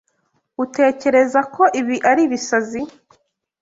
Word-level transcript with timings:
Utekereza 0.63 1.39
ko 1.55 1.63
ibi 1.79 1.95
ari 2.09 2.21
ibisazi? 2.27 2.81